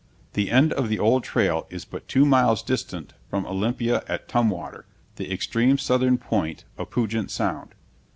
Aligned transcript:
The 0.33 0.49
end 0.49 0.73
of 0.73 0.89
the 0.89 0.97
old 0.97 1.23
trail 1.23 1.67
is 1.69 1.85
but 1.85 2.07
two 2.07 2.25
miles 2.25 2.63
distant 2.63 3.13
from 3.29 3.45
Olympia 3.45 4.03
at 4.07 4.27
Tumwater, 4.27 4.85
the 5.17 5.31
extreme 5.31 5.77
southern 5.77 6.17
point 6.17 6.63
of 6.75 6.89
Puget 6.89 7.29
Sound. 7.29 7.75